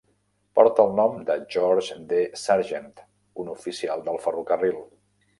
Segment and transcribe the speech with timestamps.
[0.59, 2.21] Porta el nom de George D.
[2.43, 2.87] Sargent,
[3.43, 4.81] un oficial del ferrocarril.